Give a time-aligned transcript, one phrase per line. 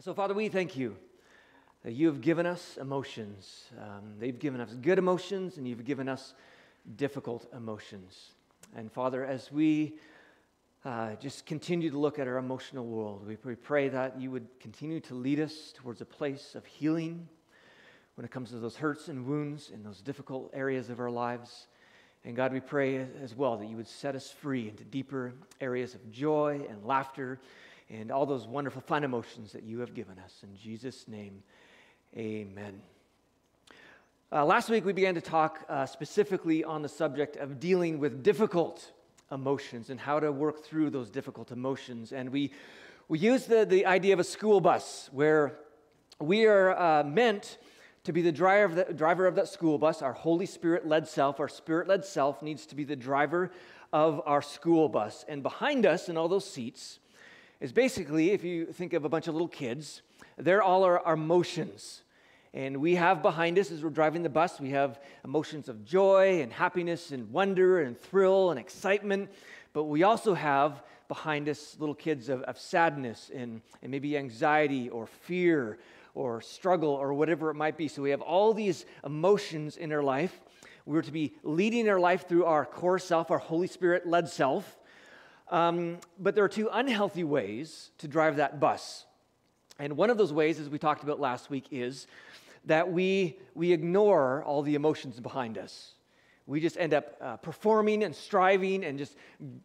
[0.00, 0.96] So, Father, we thank you
[1.84, 3.66] that you have given us emotions.
[3.80, 6.34] Um, they've given us good emotions, and you've given us
[6.96, 8.32] difficult emotions.
[8.74, 9.94] And, Father, as we
[10.84, 14.48] uh, just continue to look at our emotional world, we, we pray that you would
[14.58, 17.28] continue to lead us towards a place of healing
[18.16, 21.68] when it comes to those hurts and wounds in those difficult areas of our lives.
[22.24, 25.94] And God, we pray as well that you would set us free into deeper areas
[25.94, 27.38] of joy and laughter
[27.90, 30.42] and all those wonderful fun emotions that you have given us.
[30.42, 31.42] In Jesus' name,
[32.16, 32.80] amen.
[34.32, 38.22] Uh, last week, we began to talk uh, specifically on the subject of dealing with
[38.22, 38.90] difficult
[39.30, 42.12] emotions and how to work through those difficult emotions.
[42.12, 42.52] And we,
[43.08, 45.58] we used the, the idea of a school bus where
[46.18, 47.58] we are uh, meant
[48.04, 50.02] to be the driver of, the driver of that school bus.
[50.02, 53.50] Our Holy Spirit led self, our spirit led self needs to be the driver
[53.92, 55.24] of our school bus.
[55.28, 56.98] And behind us in all those seats
[57.60, 60.02] is basically, if you think of a bunch of little kids,
[60.36, 62.02] they're all our, our emotions.
[62.52, 66.40] And we have behind us, as we're driving the bus, we have emotions of joy
[66.40, 69.30] and happiness and wonder and thrill and excitement.
[69.72, 74.88] But we also have behind us little kids of, of sadness and, and maybe anxiety
[74.88, 75.78] or fear
[76.14, 77.88] or struggle or whatever it might be.
[77.88, 80.40] So we have all these emotions in our life.
[80.86, 84.76] We're to be leading our life through our core self, our Holy Spirit led self.
[85.50, 89.04] Um, but there are two unhealthy ways to drive that bus.
[89.78, 92.06] And one of those ways, as we talked about last week, is
[92.66, 95.92] that we, we ignore all the emotions behind us.
[96.46, 99.16] We just end up uh, performing and striving and just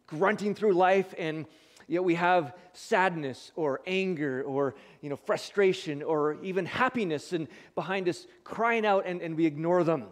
[0.06, 1.46] grunting through life, and
[1.86, 8.08] yet we have sadness or anger or you know, frustration or even happiness and behind
[8.08, 10.06] us crying out, and, and we ignore them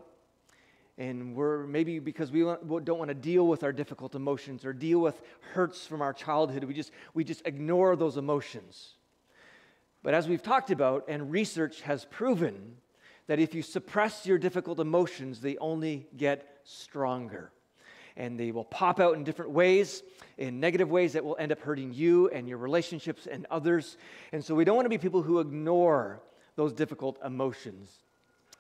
[0.99, 4.99] and we're maybe because we don't want to deal with our difficult emotions or deal
[4.99, 8.95] with hurts from our childhood we just we just ignore those emotions.
[10.03, 12.77] But as we've talked about and research has proven
[13.29, 17.53] that if you suppress your difficult emotions they only get stronger.
[18.17, 20.03] And they will pop out in different ways
[20.39, 23.97] in negative ways that will end up hurting you and your relationships and others.
[24.33, 26.21] And so we don't want to be people who ignore
[26.57, 27.97] those difficult emotions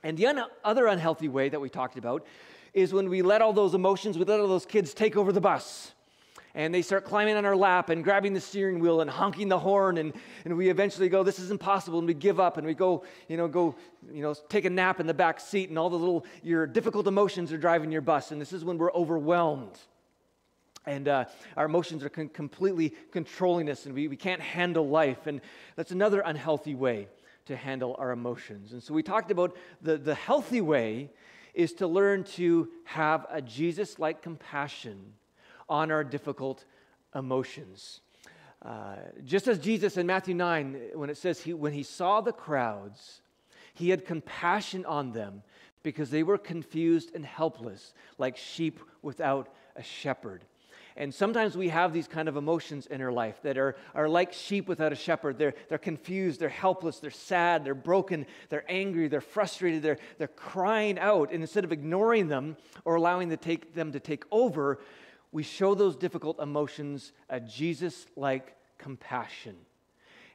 [0.02, 2.24] and the un- other unhealthy way that we talked about
[2.72, 5.40] is when we let all those emotions, we let all those kids take over the
[5.40, 5.92] bus.
[6.54, 9.58] And they start climbing on our lap and grabbing the steering wheel and honking the
[9.58, 9.98] horn.
[9.98, 10.12] And,
[10.44, 11.98] and we eventually go, this is impossible.
[11.98, 13.76] And we give up and we go, you know, go,
[14.12, 15.68] you know, take a nap in the back seat.
[15.68, 18.32] And all the little, your difficult emotions are driving your bus.
[18.32, 19.78] And this is when we're overwhelmed.
[20.86, 21.26] And uh,
[21.56, 25.26] our emotions are con- completely controlling us and we, we can't handle life.
[25.26, 25.40] And
[25.76, 27.08] that's another unhealthy way
[27.48, 28.72] to handle our emotions.
[28.72, 31.10] And so we talked about the, the healthy way
[31.54, 35.14] is to learn to have a Jesus like compassion
[35.68, 36.64] on our difficult
[37.14, 38.00] emotions.
[38.62, 42.32] Uh, just as Jesus in Matthew 9, when it says he, when he saw the
[42.32, 43.22] crowds,
[43.74, 45.42] he had compassion on them
[45.82, 50.44] because they were confused and helpless, like sheep without a shepherd.
[50.98, 54.32] And sometimes we have these kind of emotions in our life that are, are like
[54.32, 55.38] sheep without a shepherd.
[55.38, 60.26] They're, they're confused, they're helpless, they're sad, they're broken, they're angry, they're frustrated, they're, they're
[60.26, 61.30] crying out.
[61.30, 64.80] And instead of ignoring them or allowing to take, them to take over,
[65.30, 69.54] we show those difficult emotions a Jesus like compassion.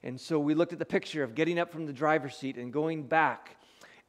[0.02, 2.72] And so we looked at the picture of getting up from the driver's seat and
[2.72, 3.58] going back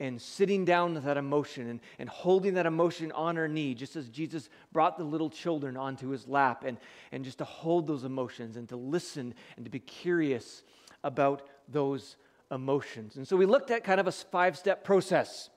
[0.01, 3.95] and sitting down with that emotion and, and holding that emotion on our knee, just
[3.97, 6.79] as Jesus brought the little children onto his lap, and,
[7.13, 10.63] and just to hold those emotions and to listen and to be curious
[11.05, 12.17] about those
[12.51, 13.17] emotions.
[13.17, 15.51] And so we looked at kind of a five step process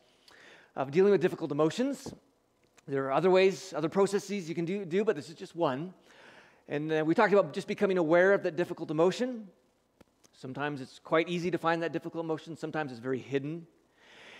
[0.75, 2.13] of dealing with difficult emotions.
[2.87, 5.93] There are other ways, other processes you can do, do but this is just one.
[6.69, 9.47] And uh, we talked about just becoming aware of that difficult emotion.
[10.33, 13.65] Sometimes it's quite easy to find that difficult emotion, sometimes it's very hidden.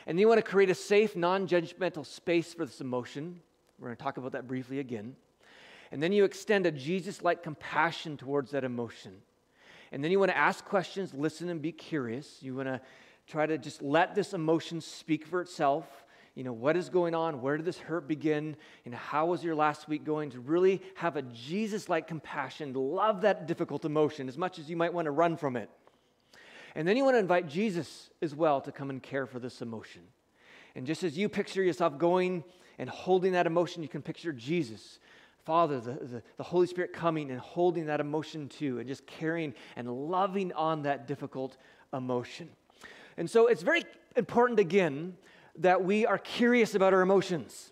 [0.08, 3.42] And then you want to create a safe, non judgmental space for this emotion.
[3.78, 5.18] We're going to talk about that briefly again.
[5.92, 9.18] And then you extend a Jesus like compassion towards that emotion.
[9.92, 12.38] And then you want to ask questions, listen, and be curious.
[12.42, 12.82] You want to
[13.28, 15.86] try to just let this emotion speak for itself.
[16.36, 17.42] You know, what is going on?
[17.42, 18.56] Where did this hurt begin?
[18.86, 20.30] And how was your last week going?
[20.32, 24.78] To really have a Jesus like compassion, love that difficult emotion as much as you
[24.78, 25.70] might want to run from it.
[26.78, 29.64] And then you want to invite Jesus as well to come and care for this
[29.64, 30.04] emotion.
[30.76, 32.44] And just as you picture yourself going
[32.78, 35.00] and holding that emotion, you can picture Jesus,
[35.44, 39.56] Father, the, the, the, Holy Spirit coming and holding that emotion too, and just carrying
[39.76, 41.58] and loving on that difficult
[41.94, 42.48] emotion.
[43.18, 43.84] And so it's very
[44.16, 45.18] important, again,
[45.58, 47.72] that we are curious about our emotions.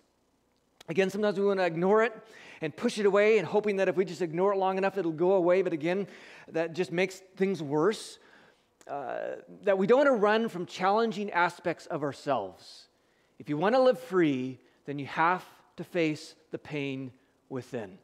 [0.88, 2.12] Again, sometimes we want to ignore it
[2.60, 5.12] and push it away and hoping that if we just ignore it long enough, it'll
[5.12, 5.62] go away.
[5.62, 6.08] But again,
[6.48, 8.18] that just makes things worse.
[8.88, 12.86] Uh, that we don't want to run from challenging aspects of ourselves.
[13.38, 15.44] If you want to live free, then you have
[15.76, 17.12] to face the pain
[17.48, 17.98] within.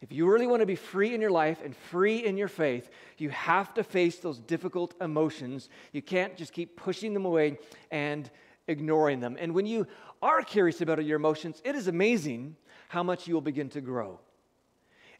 [0.00, 2.88] If you really want to be free in your life and free in your faith,
[3.18, 5.68] you have to face those difficult emotions.
[5.92, 7.58] You can't just keep pushing them away
[7.90, 8.30] and
[8.66, 9.36] ignoring them.
[9.38, 9.86] And when you
[10.22, 12.56] are curious about your emotions, it is amazing
[12.88, 14.20] how much you will begin to grow.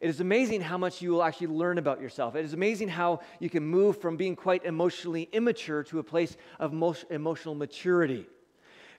[0.01, 2.35] It is amazing how much you will actually learn about yourself.
[2.35, 6.35] It is amazing how you can move from being quite emotionally immature to a place
[6.59, 6.73] of
[7.11, 8.25] emotional maturity.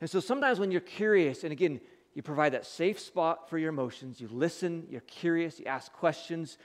[0.01, 1.81] And so sometimes when you're curious, and again,
[2.15, 4.21] you provide that safe spot for your emotions.
[4.21, 6.57] You listen, you're curious, you ask questions.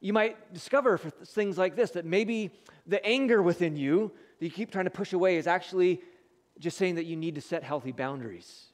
[0.00, 2.50] You might discover for things like this that maybe
[2.86, 6.02] the anger within you that you keep trying to push away is actually
[6.60, 8.71] just saying that you need to set healthy boundaries.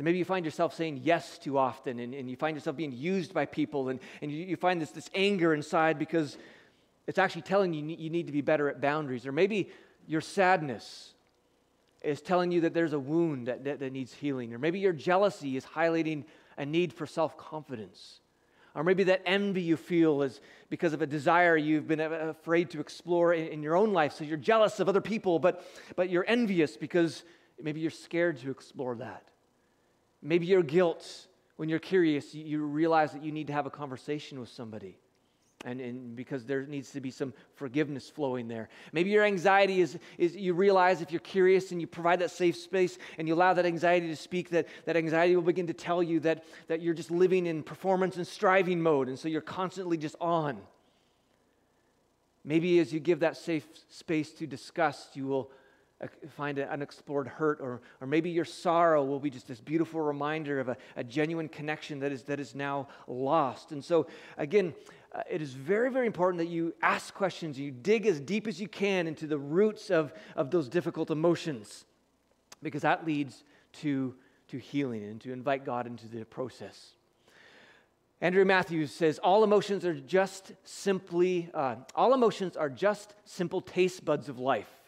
[0.00, 2.90] And maybe you find yourself saying yes too often, and, and you find yourself being
[2.90, 6.38] used by people, and, and you, you find this, this anger inside because
[7.06, 9.26] it's actually telling you you need to be better at boundaries.
[9.26, 9.68] Or maybe
[10.06, 11.12] your sadness
[12.00, 14.54] is telling you that there's a wound that, that, that needs healing.
[14.54, 16.24] Or maybe your jealousy is highlighting
[16.56, 18.20] a need for self confidence.
[18.74, 22.80] Or maybe that envy you feel is because of a desire you've been afraid to
[22.80, 24.14] explore in, in, your own life.
[24.14, 25.62] So you're jealous of other people, but,
[25.94, 27.22] but you're envious because
[27.62, 29.24] maybe you're scared to explore that.
[30.22, 31.26] Maybe your guilt,
[31.56, 34.98] when you're curious, you, realize that you need to have a conversation with somebody
[35.64, 38.68] and, and because there needs to be some forgiveness flowing there.
[38.92, 42.56] Maybe your anxiety is, is you realize if you're curious and you provide that safe
[42.56, 46.02] space and you allow that anxiety to speak, that, that anxiety will begin to tell
[46.02, 49.96] you that, that you're just living in performance and striving mode, and so you're constantly
[49.96, 50.58] just on.
[52.42, 55.50] Maybe as you give that safe space to disgust, you will
[56.30, 60.58] find an unexplored hurt, or, or maybe your sorrow will be just this beautiful reminder
[60.58, 63.72] of a, a genuine connection that is, that is now lost.
[63.72, 64.06] And so,
[64.38, 64.74] again,
[65.12, 68.60] uh, it is very, very important that you ask questions, you dig as deep as
[68.60, 71.84] you can into the roots of, of those difficult emotions,
[72.62, 74.14] because that leads to,
[74.48, 76.92] to healing and to invite God into the process.
[78.22, 84.04] Andrew Matthews says, All emotions are just simply, uh, all emotions are just simple taste
[84.04, 84.79] buds of life.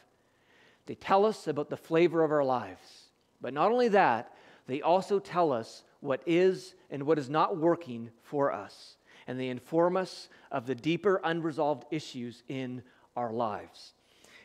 [0.87, 3.11] They tell us about the flavor of our lives.
[3.41, 4.33] But not only that,
[4.67, 8.97] they also tell us what is and what is not working for us
[9.27, 12.83] and they inform us of the deeper unresolved issues in
[13.17, 13.95] our lives.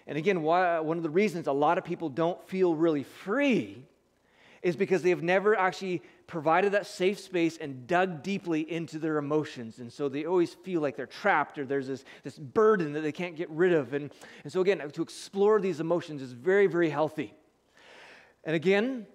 [0.05, 3.83] And again, why, one of the reasons a lot of people don't feel really free
[4.67, 9.17] is because they have never actually provided that safe space and dug deeply into their
[9.17, 9.79] emotions.
[9.79, 13.13] And so they always feel like they're trapped or there's this, this burden that they
[13.13, 13.93] can't get rid of.
[13.93, 14.11] And,
[14.43, 17.33] and so, again, to explore these emotions is very, very healthy.
[18.43, 19.07] And again,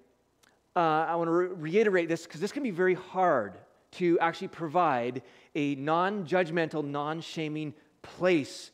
[0.75, 3.59] uh, I want to re- reiterate this because this can be very hard
[3.99, 5.21] to actually provide
[5.55, 8.71] a non judgmental, non shaming place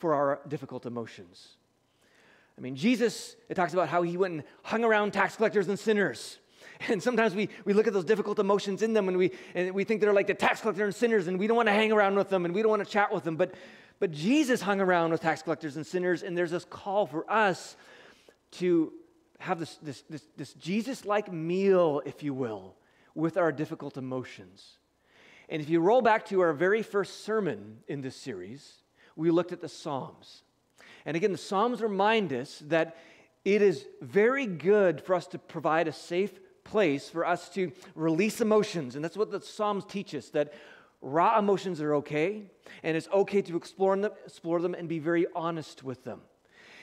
[0.00, 1.57] for our difficult emotions.
[2.58, 5.78] I mean, Jesus, it talks about how he went and hung around tax collectors and
[5.78, 6.38] sinners.
[6.88, 9.82] And sometimes we, we look at those difficult emotions in them and we, and we
[9.82, 12.14] think they're like the tax collector and sinners and we don't want to hang around
[12.14, 13.34] with them and we don't want to chat with them.
[13.34, 13.54] But,
[13.98, 17.76] but Jesus hung around with tax collectors and sinners, and there's this call for us
[18.52, 18.92] to
[19.40, 22.76] have this, this, this, this Jesus like meal, if you will,
[23.16, 24.78] with our difficult emotions.
[25.48, 28.72] And if you roll back to our very first sermon in this series,
[29.16, 30.44] we looked at the Psalms.
[31.08, 32.98] And again, the Psalms remind us that
[33.42, 38.42] it is very good for us to provide a safe place for us to release
[38.42, 38.94] emotions.
[38.94, 40.52] And that's what the Psalms teach us that
[41.00, 42.42] raw emotions are okay,
[42.82, 46.20] and it's okay to explore them, explore them and be very honest with them.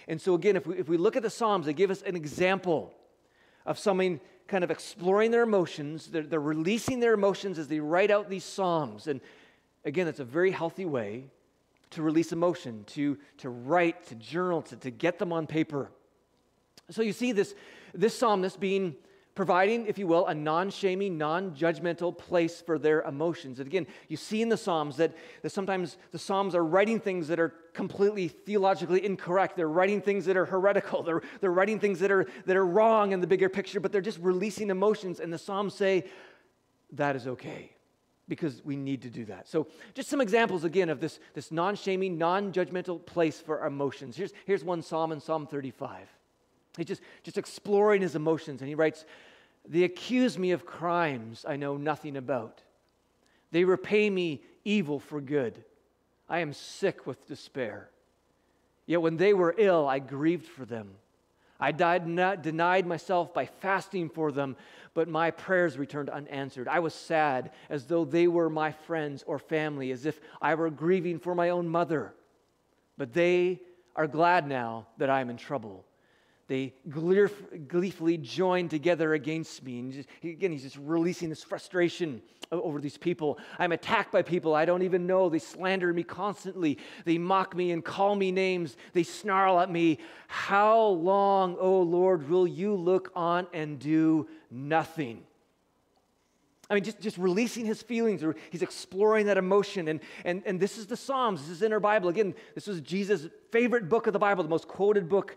[0.08, 2.16] And so, again, if we, if we look at the Psalms, they give us an
[2.16, 2.96] example
[3.64, 6.08] of something kind of exploring their emotions.
[6.08, 9.06] They're, they're releasing their emotions as they write out these Psalms.
[9.06, 9.22] And
[9.84, 11.26] again, it's a very healthy way
[11.92, 15.92] to release emotion, to, to write, to journal, to, to get them on paper.
[16.90, 17.56] So you see this,
[17.94, 18.96] this psalmist being
[19.36, 23.60] providing, if you will, a non shaming, non judgmental place for their emotions.
[23.60, 27.28] And again, you see in the Psalms that, that sometimes the Psalms are writing things
[27.28, 29.58] that are completely theologically incorrect.
[29.58, 31.04] They're writing things that are heretical.
[31.06, 34.02] They're, they're writing things that are, that are wrong in the bigger picture, but they're
[34.02, 35.20] just releasing emotions.
[35.20, 36.06] And the Psalms say,
[36.94, 37.75] that is okay
[38.28, 39.48] because we need to do that.
[39.48, 43.68] So, just some examples again of this, this non shaming, non judgmental place for our
[43.68, 44.18] emotions.
[44.18, 46.08] Here's, here's one psalm in Psalm 35.
[46.78, 49.06] He's just, just exploring his emotions, and he writes,
[49.68, 52.62] They accuse me of crimes I know nothing about.
[53.52, 55.64] They repay me evil for good.
[56.28, 57.90] I am sick with despair.
[58.88, 60.96] Yet when they were ill, I grieved for them.
[61.60, 64.58] I died not, denied myself by fasting for them,
[64.94, 66.68] but my prayers returned unanswered.
[66.68, 70.70] I was sad as though they were my friends or family, as if I were
[70.70, 72.14] grieving for my own mother.
[72.98, 73.62] But they
[73.96, 75.86] are glad now that I am in trouble.
[76.48, 79.80] They gleefully join together against me.
[79.80, 82.22] And just, again, he's just releasing this frustration
[82.52, 83.40] over these people.
[83.58, 85.28] I'm attacked by people I don't even know.
[85.28, 86.78] They slander me constantly.
[87.04, 88.78] They mock me and call me names.
[88.94, 89.98] They snarl at me.
[90.28, 95.24] How long, O Lord, will you look on and do nothing?
[96.70, 99.88] I mean, just, just releasing his feelings, or he's exploring that emotion.
[99.88, 101.42] And, and, and this is the Psalms.
[101.42, 102.10] This is in our Bible.
[102.10, 105.36] Again, this was Jesus' favorite book of the Bible, the most quoted book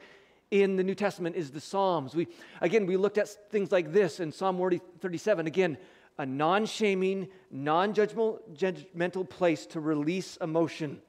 [0.50, 2.14] in the New Testament is the Psalms.
[2.14, 2.28] We,
[2.60, 4.58] again, we looked at things like this in Psalm
[5.00, 5.46] 37.
[5.46, 5.78] Again,
[6.18, 11.00] a non shaming, non judgmental place to release emotion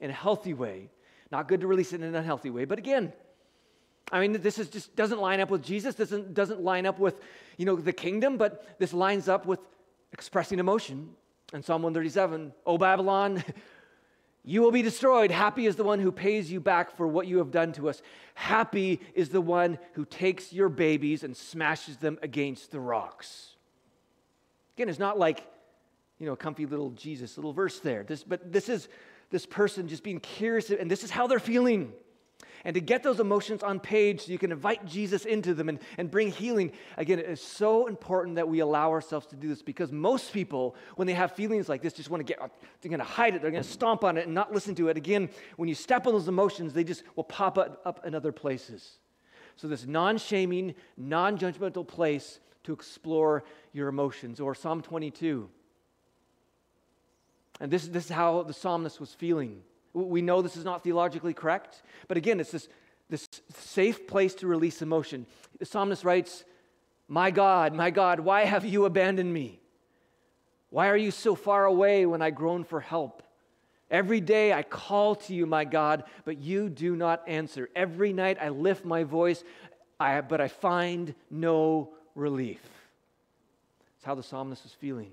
[0.00, 0.90] in a healthy way.
[1.30, 2.64] Not good to release it in an unhealthy way.
[2.64, 3.12] But again,
[4.10, 7.20] I mean, this is just doesn't line up with Jesus, doesn't, doesn't line up with,
[7.56, 9.60] you know, the kingdom, but this lines up with
[10.12, 11.10] expressing emotion.
[11.52, 13.42] In Psalm 137, O Babylon,
[14.44, 15.30] you will be destroyed.
[15.30, 18.00] Happy is the one who pays you back for what you have done to us.
[18.34, 23.56] Happy is the one who takes your babies and smashes them against the rocks.
[24.76, 25.46] Again, it's not like,
[26.18, 28.02] you know, a comfy little Jesus little verse there.
[28.02, 28.88] This, but this is
[29.30, 31.92] this person just being curious, and this is how they're feeling.
[32.64, 35.78] And to get those emotions on page so you can invite Jesus into them and,
[35.96, 39.62] and bring healing, again, it is so important that we allow ourselves to do this
[39.62, 42.38] because most people, when they have feelings like this, just want to get,
[42.80, 44.88] they're going to hide it, they're going to stomp on it and not listen to
[44.88, 44.96] it.
[44.96, 48.32] Again, when you step on those emotions, they just will pop up, up in other
[48.32, 48.98] places.
[49.56, 54.40] So, this non shaming, non judgmental place to explore your emotions.
[54.40, 55.48] Or Psalm 22.
[57.60, 59.62] And this, this is how the psalmist was feeling.
[59.92, 62.68] We know this is not theologically correct, but again, it's this,
[63.08, 65.26] this safe place to release emotion.
[65.58, 66.44] The psalmist writes,
[67.08, 69.60] My God, my God, why have you abandoned me?
[70.70, 73.22] Why are you so far away when I groan for help?
[73.90, 77.68] Every day I call to you, my God, but you do not answer.
[77.74, 79.42] Every night I lift my voice,
[79.98, 82.60] I, but I find no relief.
[83.96, 85.10] It's how the psalmist was feeling.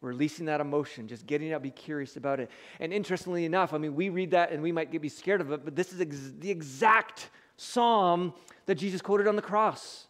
[0.00, 2.50] Releasing that emotion, just getting out, be curious about it.
[2.78, 5.50] And interestingly enough, I mean, we read that and we might get, be scared of
[5.50, 8.32] it, but this is ex- the exact psalm
[8.66, 10.06] that Jesus quoted on the cross.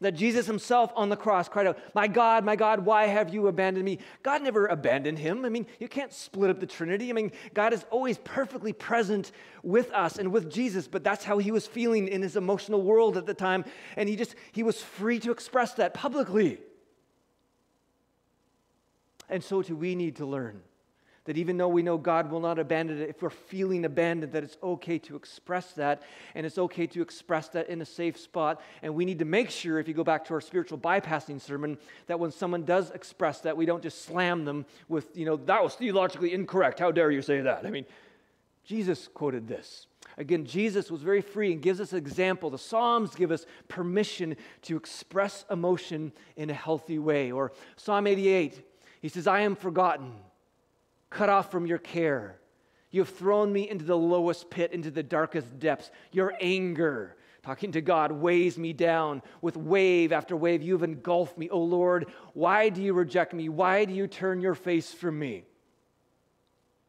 [0.00, 3.46] That Jesus himself on the cross cried out, My God, my God, why have you
[3.46, 3.98] abandoned me?
[4.22, 5.44] God never abandoned him.
[5.44, 7.10] I mean, you can't split up the Trinity.
[7.10, 9.32] I mean, God is always perfectly present
[9.62, 13.16] with us and with Jesus, but that's how he was feeling in his emotional world
[13.16, 13.64] at the time.
[13.96, 16.58] And he just, he was free to express that publicly.
[19.28, 20.62] And so too, we need to learn
[21.24, 24.44] that even though we know God will not abandon it, if we're feeling abandoned, that
[24.44, 26.02] it's okay to express that,
[26.34, 28.60] and it's okay to express that in a safe spot.
[28.82, 31.78] And we need to make sure, if you go back to our spiritual bypassing sermon,
[32.08, 35.62] that when someone does express that, we don't just slam them with, you know, that
[35.62, 36.78] was theologically incorrect.
[36.78, 37.64] How dare you say that?
[37.64, 37.86] I mean,
[38.64, 39.86] Jesus quoted this.
[40.18, 42.50] Again, Jesus was very free and gives us an example.
[42.50, 47.32] The Psalms give us permission to express emotion in a healthy way.
[47.32, 48.62] Or Psalm 88,
[49.04, 50.14] he says, I am forgotten
[51.10, 52.40] cut off from your care.
[52.90, 55.90] You have thrown me into the lowest pit, into the darkest depths.
[56.10, 60.62] Your anger, talking to God, weighs me down with wave after wave.
[60.62, 61.50] You have engulfed me.
[61.50, 63.50] Oh Lord, why do you reject me?
[63.50, 65.44] Why do you turn your face from me?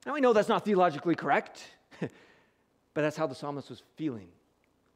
[0.05, 1.65] Now we know that's not theologically correct,
[2.00, 2.10] but
[2.93, 4.29] that's how the psalmist was feeling.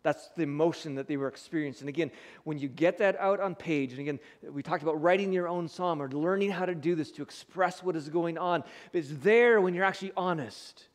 [0.02, 1.84] That's the emotion that they were experiencing.
[1.84, 2.12] And again,
[2.46, 5.68] when you get that out on page, and again, we talked about writing your own
[5.68, 8.64] psalm or learning how to do this to express what is going on.
[8.94, 10.88] It's there when you're actually honest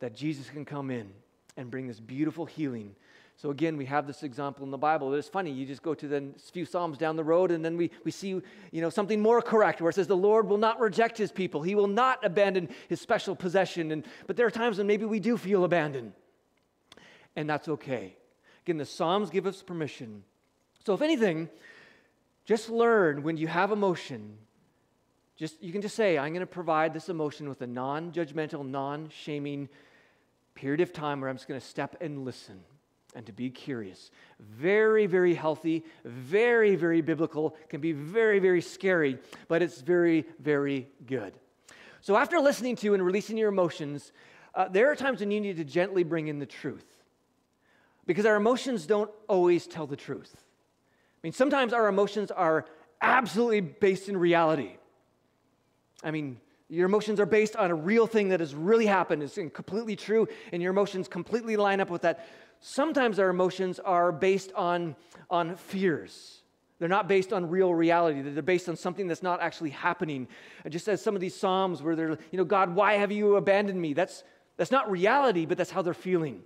[0.00, 1.10] that Jesus can come in
[1.56, 2.94] and bring this beautiful healing.
[3.36, 5.14] So again, we have this example in the Bible.
[5.14, 7.90] It's funny, you just go to the few Psalms down the road, and then we,
[8.04, 11.16] we see you know, something more correct where it says, The Lord will not reject
[11.16, 11.62] his people.
[11.62, 13.92] He will not abandon his special possession.
[13.92, 16.12] And, but there are times when maybe we do feel abandoned
[17.36, 18.16] and that's okay.
[18.64, 20.22] Again, the Psalms give us permission.
[20.84, 21.48] So, if anything,
[22.44, 24.36] just learn when you have emotion,
[25.36, 29.68] just you can just say, I'm going to provide this emotion with a non-judgmental, non-shaming
[30.54, 32.60] period of time where I'm just going to step and listen
[33.14, 34.10] and to be curious.
[34.38, 39.18] Very, very healthy, very, very biblical, can be very, very scary,
[39.48, 41.32] but it's very, very good.
[42.02, 44.12] So, after listening to and releasing your emotions,
[44.54, 46.99] uh, there are times when you need to gently bring in the truth
[48.10, 50.34] because our emotions don't always tell the truth.
[50.34, 52.66] I mean, sometimes our emotions are
[53.00, 54.72] absolutely based in reality.
[56.02, 59.38] I mean, your emotions are based on a real thing that has really happened, it's
[59.54, 62.26] completely true, and your emotions completely line up with that.
[62.58, 64.96] Sometimes our emotions are based on,
[65.30, 66.42] on fears.
[66.80, 68.22] They're not based on real reality.
[68.22, 70.26] They're based on something that's not actually happening.
[70.68, 73.80] Just as some of these Psalms where they're, you know, God, why have you abandoned
[73.80, 73.92] me?
[73.92, 74.24] That's,
[74.56, 76.42] That's not reality, but that's how they're feeling.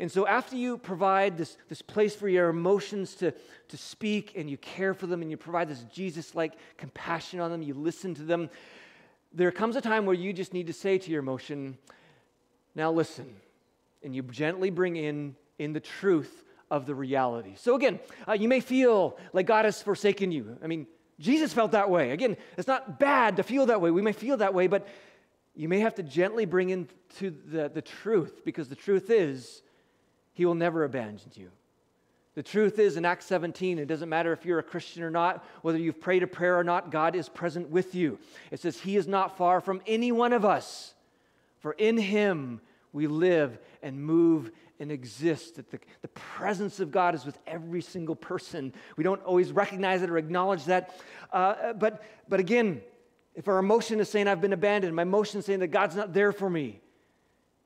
[0.00, 3.34] And so, after you provide this, this place for your emotions to,
[3.68, 7.50] to speak and you care for them and you provide this Jesus like compassion on
[7.50, 8.48] them, you listen to them,
[9.30, 11.76] there comes a time where you just need to say to your emotion,
[12.74, 13.36] Now listen.
[14.02, 17.52] And you gently bring in, in the truth of the reality.
[17.56, 20.56] So, again, uh, you may feel like God has forsaken you.
[20.64, 20.86] I mean,
[21.18, 22.12] Jesus felt that way.
[22.12, 23.90] Again, it's not bad to feel that way.
[23.90, 24.88] We may feel that way, but
[25.54, 29.60] you may have to gently bring into the, the truth because the truth is,
[30.32, 31.50] He will never abandon you.
[32.34, 35.44] The truth is, in Acts 17, it doesn't matter if you're a Christian or not,
[35.62, 38.18] whether you've prayed a prayer or not, God is present with you.
[38.52, 40.94] It says, He is not far from any one of us,
[41.58, 42.60] for in Him
[42.92, 45.56] we live and move and exist.
[45.56, 48.72] That the, the presence of God is with every single person.
[48.96, 50.94] We don't always recognize it or acknowledge that.
[51.32, 52.80] Uh, but, but again,
[53.34, 56.12] if our emotion is saying, I've been abandoned, my emotion is saying that God's not
[56.12, 56.80] there for me,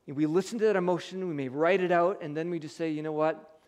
[0.07, 2.91] we listen to that emotion, we may write it out, and then we just say,
[2.91, 3.59] you know what?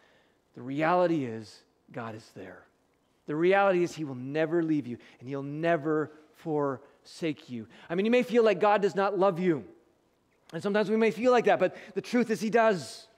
[0.54, 1.62] The reality is,
[1.92, 2.62] God is there.
[3.26, 7.66] The reality is, He will never leave you, and He'll never forsake you.
[7.88, 9.64] I mean, you may feel like God does not love you.
[10.52, 13.08] And sometimes we may feel like that, but the truth is, He does.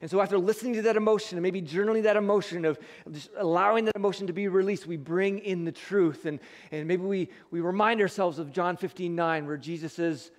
[0.00, 2.78] And so, after listening to that emotion and maybe journaling that emotion of
[3.10, 6.24] just allowing that emotion to be released, we bring in the truth.
[6.24, 6.38] And,
[6.70, 10.30] and maybe we, we remind ourselves of John 15 9, where Jesus says,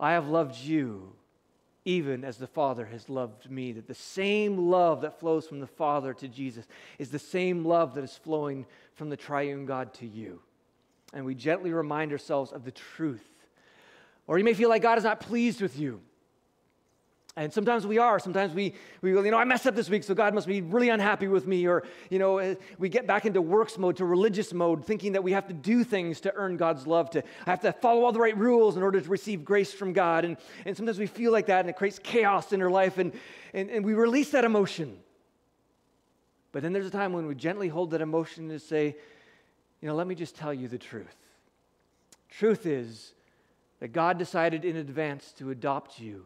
[0.00, 1.12] I have loved you
[1.86, 3.72] even as the Father has loved me.
[3.72, 6.66] That the same love that flows from the Father to Jesus
[6.98, 10.40] is the same love that is flowing from the triune God to you.
[11.14, 13.30] And we gently remind ourselves of the truth.
[14.26, 16.00] Or you may feel like God is not pleased with you.
[17.38, 18.18] And sometimes we are.
[18.18, 20.88] Sometimes we, we you know, I messed up this week, so God must be really
[20.88, 21.66] unhappy with me.
[21.66, 25.22] Or, you know, eh, we get back into works mode, to religious mode, thinking that
[25.22, 28.12] we have to do things to earn God's love, to I have to follow all
[28.12, 30.24] the right rules in order to receive grace from God.
[30.24, 33.12] And, and sometimes we feel like that, and it creates chaos in our life, and,
[33.52, 34.96] and, and we release that emotion.
[36.52, 38.96] But then there's a time when we gently hold that emotion and say,
[39.82, 41.16] you know, let me just tell you the truth.
[42.30, 43.12] Truth is
[43.80, 46.24] that God decided in advance to adopt you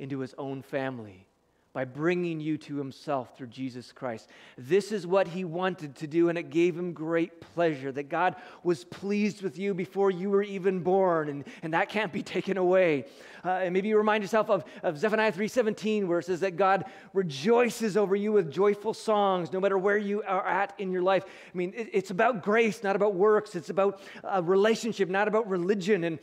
[0.00, 1.28] into his own family
[1.72, 4.28] by bringing you to himself through Jesus Christ.
[4.58, 8.34] This is what he wanted to do, and it gave him great pleasure that God
[8.64, 12.56] was pleased with you before you were even born, and, and that can't be taken
[12.56, 13.04] away.
[13.44, 16.86] Uh, and maybe you remind yourself of, of Zephaniah 3.17, where it says that God
[17.14, 21.24] rejoices over you with joyful songs, no matter where you are at in your life.
[21.24, 23.54] I mean, it, it's about grace, not about works.
[23.54, 26.02] It's about a relationship, not about religion.
[26.02, 26.18] And,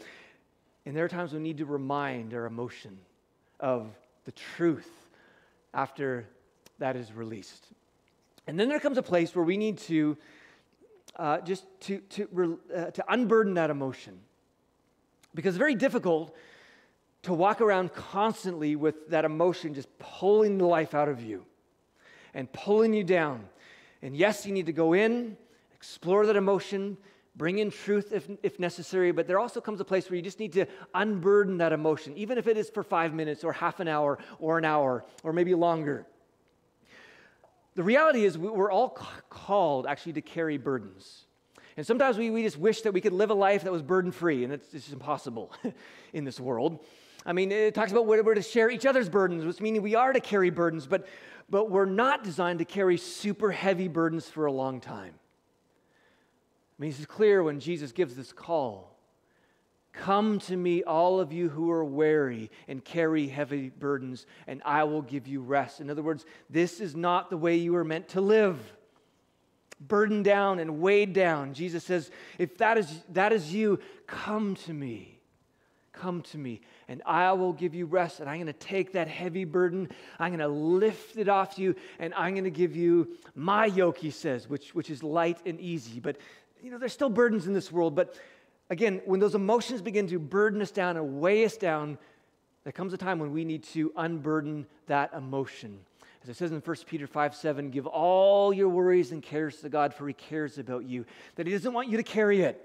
[0.86, 3.00] and there are times we need to remind our emotion
[3.60, 3.88] of
[4.26, 4.90] the truth
[5.74, 6.26] after
[6.80, 7.68] that is released.
[8.48, 10.18] And then there comes a place where we need to
[11.16, 14.20] uh, just to, to, uh, to unburden that emotion.
[15.34, 16.36] Because it's very difficult
[17.24, 21.46] to walk around constantly with that emotion just pulling the life out of you
[22.34, 23.46] and pulling you down.
[24.02, 25.36] And yes, you need to go in,
[25.74, 26.98] explore that emotion,
[27.38, 30.40] bring in truth if, if necessary, but there also comes a place where you just
[30.40, 33.88] need to unburden that emotion, even if it is for five minutes or half an
[33.88, 36.06] hour or an hour or maybe longer.
[37.76, 38.90] The reality is, we're all
[39.30, 41.26] called actually to carry burdens.
[41.78, 44.12] And sometimes we, we just wish that we could live a life that was burden
[44.12, 45.54] free, and it's, just impossible
[46.14, 46.80] in this world.
[47.24, 50.12] I mean, it talks about we're to share each other's burdens, which meaning we are
[50.12, 51.08] to carry burdens, but,
[51.52, 55.14] but we're not designed to carry super heavy burdens for a long time.
[56.78, 58.98] I mean, it's clear when Jesus gives this call
[59.98, 64.84] Come to me, all of you who are weary and carry heavy burdens, and I
[64.84, 65.82] will give you rest.
[65.82, 68.60] In other words, this is not the way you are meant to live.
[69.80, 71.54] Burdened down and weighed down.
[71.54, 75.20] Jesus says, If that is, that is you, come to me.
[75.94, 78.20] Come to me, and I will give you rest.
[78.20, 81.76] And I'm going to take that heavy burden, I'm going to lift it off you,
[81.98, 85.60] and I'm going to give you my yoke, he says, which, which is light and
[85.60, 86.00] easy.
[86.00, 86.18] But
[86.64, 88.16] you know, there's still burdens in this world, but
[88.70, 91.98] again, when those emotions begin to burden us down and weigh us down,
[92.64, 95.80] there comes a time when we need to unburden that emotion.
[96.24, 99.70] As it says in 1 Peter 5 7, give all your worries and cares to
[99.70, 101.06] God, for He cares about you.
[101.36, 102.62] That He doesn't want you to carry it.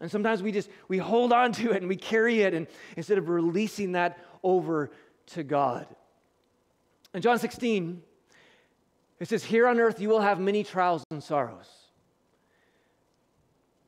[0.00, 3.16] And sometimes we just we hold on to it and we carry it and instead
[3.16, 4.90] of releasing that over
[5.28, 5.86] to God.
[7.14, 8.02] In John 16,
[9.20, 11.83] it says, Here on earth you will have many trials and sorrows.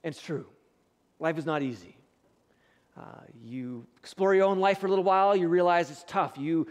[0.07, 0.47] It's true.
[1.19, 1.97] Life is not easy.
[2.97, 3.03] Uh,
[3.43, 6.39] you explore your own life for a little while, you realize it's tough.
[6.39, 6.69] You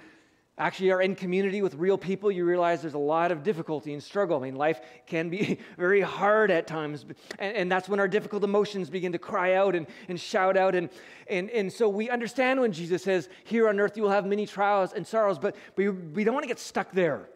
[0.58, 4.02] actually are in community with real people, you realize there's a lot of difficulty and
[4.02, 4.38] struggle.
[4.38, 7.06] I mean, life can be very hard at times.
[7.38, 10.74] And, and, that's when our difficult emotions begin to cry out and, and shout out.
[10.74, 10.90] And,
[11.28, 14.46] and, and so we understand when Jesus says, Here on earth you will have many
[14.46, 17.28] trials and sorrows, but we, we don't want to get stuck there.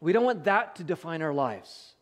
[0.00, 1.94] We don't want that to define our lives.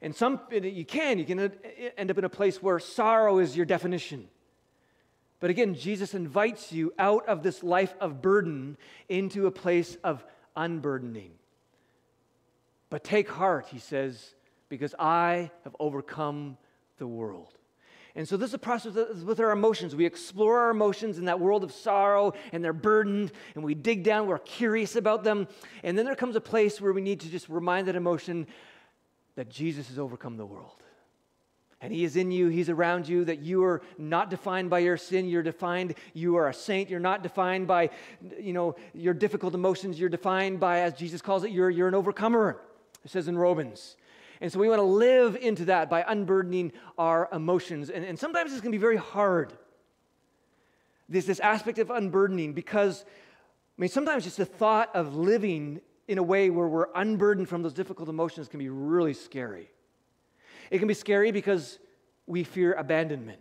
[0.00, 1.52] And some, you can, you can
[1.96, 4.28] end up in a place where sorrow is your definition.
[5.40, 8.76] But again, Jesus invites you out of this life of burden
[9.08, 10.24] into a place of
[10.56, 11.32] unburdening.
[12.90, 14.34] But take heart, he says,
[14.68, 16.56] because I have overcome
[16.98, 17.54] the world.
[18.14, 19.94] And so, this is a process with our emotions.
[19.94, 24.02] We explore our emotions in that world of sorrow, and they're burdened, and we dig
[24.02, 25.46] down, we're curious about them.
[25.84, 28.48] And then there comes a place where we need to just remind that emotion
[29.38, 30.82] that Jesus has overcome the world
[31.80, 34.96] and He is in you, He's around you, that you are not defined by your
[34.96, 35.28] sin.
[35.28, 36.90] You're defined, you are a saint.
[36.90, 37.90] You're not defined by,
[38.40, 40.00] you know, your difficult emotions.
[40.00, 42.60] You're defined by, as Jesus calls it, you're, you're an overcomer,
[43.04, 43.96] it says in Romans.
[44.40, 47.90] And so we want to live into that by unburdening our emotions.
[47.90, 49.52] And, and sometimes it's going to be very hard.
[51.08, 53.04] There's this aspect of unburdening because,
[53.78, 57.62] I mean, sometimes just the thought of living in a way where we're unburdened from
[57.62, 59.70] those difficult emotions can be really scary.
[60.70, 61.78] It can be scary because
[62.26, 63.40] we fear abandonment.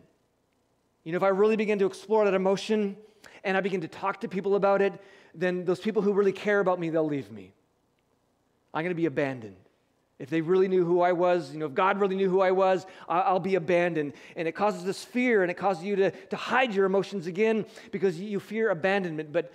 [1.04, 2.98] You know, if I really begin to explore that emotion
[3.44, 4.94] and I begin to talk to people about it,
[5.34, 7.54] then those people who really care about me, they'll leave me.
[8.74, 9.56] I'm going to be abandoned.
[10.20, 12.52] If they really knew who I was, you know, if God really knew who I
[12.52, 14.14] was, I'll be abandoned.
[14.36, 17.66] And it causes this fear and it causes you to, to hide your emotions again
[17.92, 19.54] because you fear abandonment, but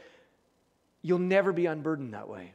[1.02, 2.54] you'll never be unburdened that way.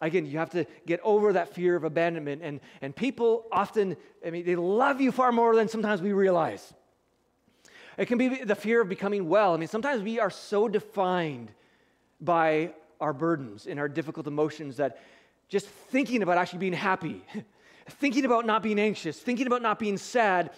[0.00, 2.42] Again, you have to get over that fear of abandonment.
[2.42, 6.74] And, and people often, I mean, they love you far more than sometimes we realize.
[7.96, 9.54] It can be the fear of becoming well.
[9.54, 11.52] I mean, sometimes we are so defined
[12.20, 14.98] by our burdens and our difficult emotions that
[15.48, 17.24] just thinking about actually being happy,
[17.88, 20.50] thinking about not being anxious, thinking about not being sad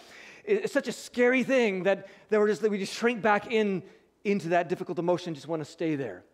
[0.45, 3.83] is such a scary thing that, that, we're just, that we just shrink back in
[4.25, 6.25] into that difficult emotion, and just want to stay there.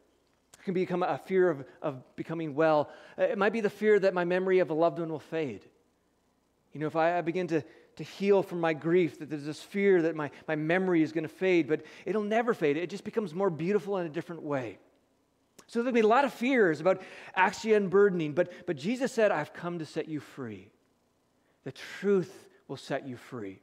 [0.64, 2.90] Can become a fear of, of becoming well.
[3.18, 5.62] Uh, it might be the fear that my memory of a loved one will fade.
[6.72, 7.62] You know, if I, I begin to,
[7.96, 11.24] to heal from my grief, that there's this fear that my, my memory is going
[11.24, 12.76] to fade, but it'll never fade.
[12.76, 14.78] It just becomes more beautiful in a different way.
[15.66, 17.02] So there'll be a lot of fears about
[17.34, 20.70] actually unburdening, but, but Jesus said, I've come to set you free.
[21.64, 23.60] The truth will set you free.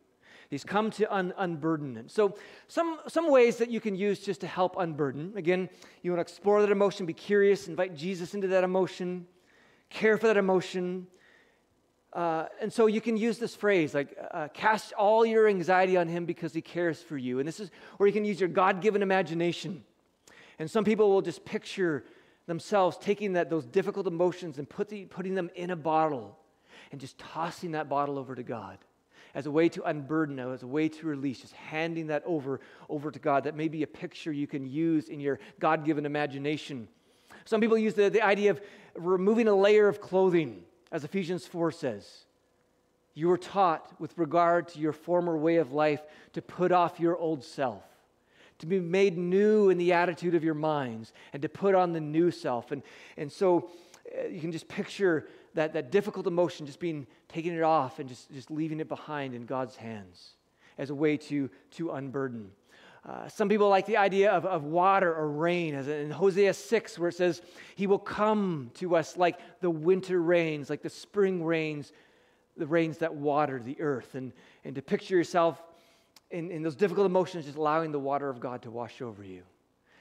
[0.50, 2.10] He's come to un- unburden it.
[2.10, 2.36] So,
[2.68, 5.34] some, some ways that you can use just to help unburden.
[5.36, 5.70] Again,
[6.02, 9.28] you want to explore that emotion, be curious, invite Jesus into that emotion,
[9.92, 11.06] care for that emotion.
[12.14, 16.08] Uh, and so you can use this phrase like, uh, cast all your anxiety on
[16.08, 17.38] him because he cares for you.
[17.38, 19.84] And this is where you can use your God given imagination.
[20.58, 22.04] And some people will just picture
[22.48, 26.40] themselves taking that, those difficult emotions and put the, putting them in a bottle
[26.92, 28.80] and just tossing that bottle over to God
[29.36, 33.12] as a way to unburden, as a way to release, just handing that over, over
[33.12, 33.44] to God.
[33.44, 36.88] That may be a picture you can use in your God given imagination.
[37.46, 38.62] Some people use the, the idea of
[38.96, 42.26] removing a layer of clothing, as Ephesians 4 says.
[43.13, 46.02] You were taught, with regard to your former way of life,
[46.34, 47.84] to put off your old self,
[48.60, 52.00] to be made new in the attitude of your minds, and to put on the
[52.00, 52.72] new self.
[52.72, 52.82] And,
[53.18, 53.70] and so
[54.30, 58.32] you can just picture that, that difficult emotion, just being taking it off and just,
[58.32, 60.36] just leaving it behind in God's hands
[60.78, 62.52] as a way to, to unburden.
[63.08, 67.00] Uh, some people like the idea of, of water or rain, as in Hosea 6,
[67.00, 67.41] where it says,
[67.76, 71.93] He will come to us like the winter rains, like the spring rains,
[72.58, 74.15] the rains that water the earth.
[74.15, 74.34] And,
[74.65, 75.62] and to picture yourself
[76.30, 79.43] in, in those difficult emotions, just allowing the water of God to wash over you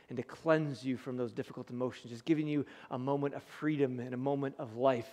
[0.09, 4.01] and to cleanse you from those difficult emotions, just giving you a moment of freedom
[4.01, 5.09] and a moment of life.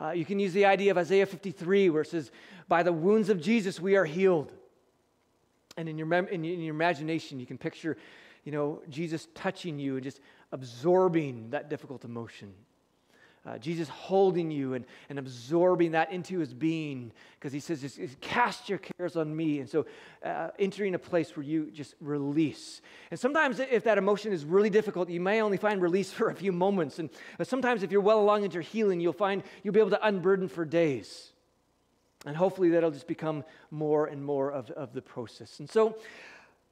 [0.00, 2.30] Uh, you can use the idea of Isaiah 53, where it says,
[2.68, 4.52] By the wounds of Jesus, we are healed.
[5.78, 7.96] And in your, mem- in your imagination, you can picture,
[8.44, 10.20] you know, Jesus touching you and just
[10.52, 12.52] absorbing that difficult emotion.
[13.46, 17.96] Uh, Jesus holding you and, and absorbing that into his being because he says, just,
[17.96, 19.60] just, cast your cares on me.
[19.60, 19.86] And so
[20.24, 22.80] uh, entering a place where you just release.
[23.12, 26.34] And sometimes if that emotion is really difficult, you may only find release for a
[26.34, 26.98] few moments.
[26.98, 27.08] And
[27.42, 30.48] sometimes if you're well along into your healing, you'll find you'll be able to unburden
[30.48, 31.32] for days.
[32.24, 35.60] And hopefully that'll just become more and more of, of the process.
[35.60, 35.96] And so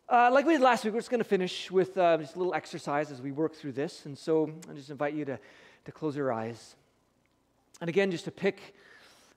[0.09, 2.39] uh, like we did last week, we're just going to finish with uh, just a
[2.39, 4.07] little exercise as we work through this.
[4.07, 5.39] And so I just invite you to
[5.85, 6.77] to close your eyes.
[7.81, 8.75] And again, just to pick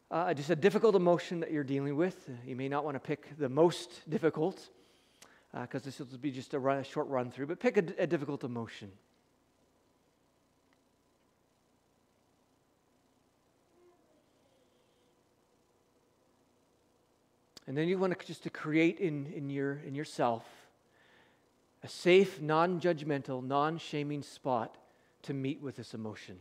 [0.09, 2.29] uh, just a difficult emotion that you're dealing with.
[2.45, 4.69] You may not want to pick the most difficult
[5.51, 8.03] because uh, this will be just a, run, a, short run through, but pick a,
[8.03, 8.91] a difficult emotion.
[17.65, 20.45] And then you want to just to create in, in, your, in yourself
[21.83, 24.77] a safe, non judgmental, non shaming spot
[25.27, 26.39] to meet with this emotion.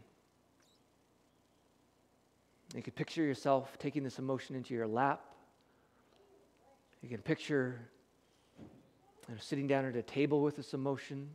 [2.74, 5.20] You can picture yourself taking this emotion into your lap.
[7.02, 7.80] You can picture
[8.58, 11.28] you know, sitting down at a table with this emotion.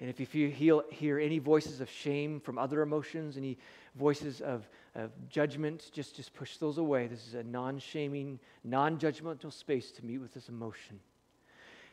[0.00, 3.58] And if you hear, hear any voices of shame from other emotions, any
[3.94, 7.06] voices of, of judgment, just, just push those away.
[7.06, 10.98] This is a non shaming, non judgmental space to meet with this emotion.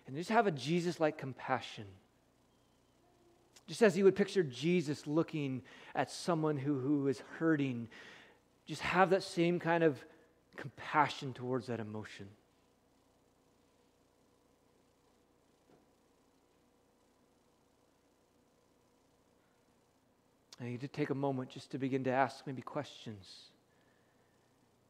[0.08, 1.86] And just have a Jesus like compassion.
[3.68, 5.62] Just as you would picture Jesus looking
[5.96, 7.88] at someone who, who is hurting,
[8.66, 10.04] just have that same kind of
[10.56, 12.28] compassion towards that emotion.
[20.62, 23.50] I need to take a moment just to begin to ask maybe questions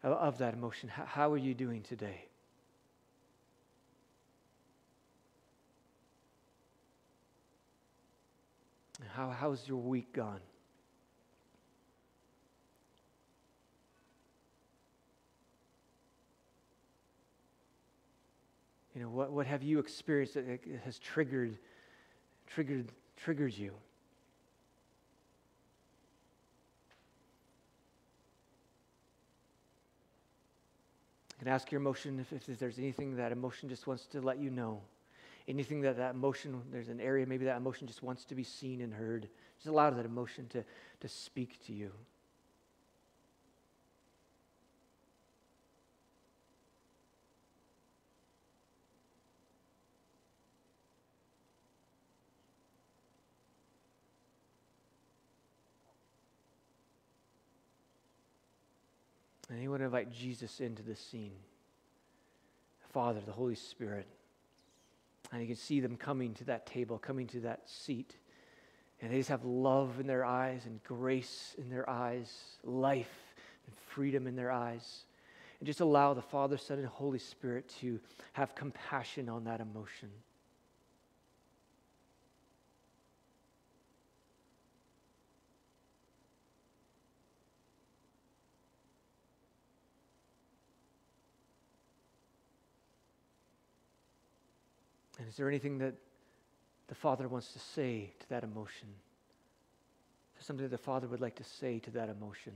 [0.04, 0.90] of, that emotion.
[0.90, 2.26] How, how are you doing today?
[9.16, 10.40] How, how's your week gone?
[18.96, 20.46] You know, what, what have you experienced that
[20.84, 21.58] has triggered,
[22.48, 23.74] triggered, triggered you?
[31.44, 34.50] can ask your emotion if, if there's anything that emotion just wants to let you
[34.50, 34.80] know.
[35.48, 38.82] Anything that that emotion, there's an area maybe that emotion just wants to be seen
[38.82, 39.28] and heard.
[39.58, 40.64] Just allow that emotion to,
[41.02, 41.92] to speak to you.
[59.50, 61.34] And he would invite Jesus into this scene.
[62.92, 64.08] Father, the Holy Spirit.
[65.34, 68.16] And you can see them coming to that table, coming to that seat.
[69.02, 72.32] And they just have love in their eyes and grace in their eyes,
[72.64, 73.34] life
[73.66, 75.06] and freedom in their eyes.
[75.60, 78.00] And just allow the Father, Son, and Holy Spirit to
[78.34, 80.10] have compassion on that emotion.
[95.24, 95.94] And is there anything that
[96.90, 98.90] the Father wants to say to that emotion?
[98.90, 102.52] Is there something that the Father would like to say to that emotion?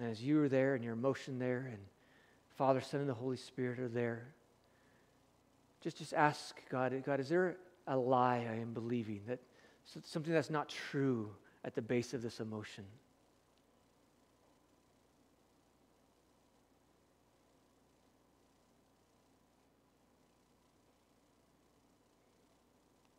[0.00, 1.78] And as you are there and your emotion there, and
[2.56, 4.34] Father, Son, and the Holy Spirit are there,
[5.80, 7.56] just, just ask God, God, is there
[7.86, 9.38] a lie I am believing that
[10.04, 11.30] something that's not true
[11.64, 12.84] at the base of this emotion.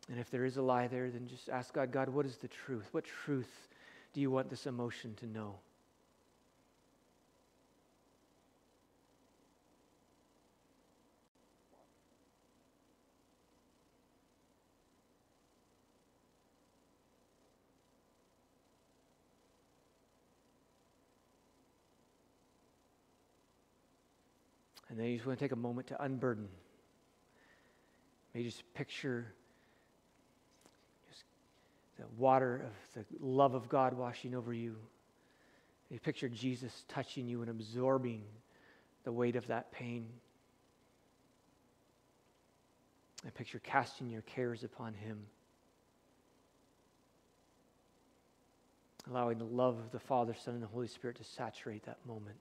[0.08, 2.48] And if there is a lie there, then just ask God, God, what is the
[2.48, 2.86] truth?
[2.92, 3.68] What truth
[4.12, 5.54] do you want this emotion to know?
[25.02, 26.48] Then you just want to take a moment to unburden.
[28.34, 29.26] Maybe just picture
[31.10, 31.24] just
[31.98, 34.76] the water of the love of God washing over you.
[35.90, 38.22] You picture Jesus touching you and absorbing
[39.04, 40.06] the weight of that pain.
[43.26, 45.18] I picture casting your cares upon Him.
[49.10, 52.36] Allowing the love of the Father, Son, and the Holy Spirit to saturate that moment.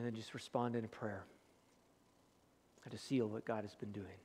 [0.00, 1.26] And then just respond in a prayer
[2.90, 4.16] to seal what God has been doing.